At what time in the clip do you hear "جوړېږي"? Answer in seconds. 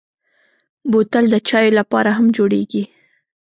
2.37-2.83